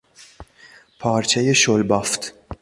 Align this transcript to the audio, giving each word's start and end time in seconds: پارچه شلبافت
پارچه 0.99 1.53
شلبافت 1.53 2.33